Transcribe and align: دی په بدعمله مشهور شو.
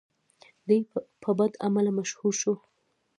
دی 0.67 0.79
په 1.23 1.29
بدعمله 1.39 1.91
مشهور 1.99 2.33
شو. 2.41 2.53